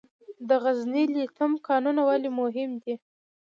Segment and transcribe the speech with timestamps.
[0.47, 2.93] د غزني لیتیم کانونه ولې مهم دي؟